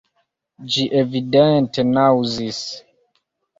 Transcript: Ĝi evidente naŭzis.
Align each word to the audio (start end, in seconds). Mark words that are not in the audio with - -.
Ĝi 0.75 0.85
evidente 1.01 1.87
naŭzis. 1.93 2.65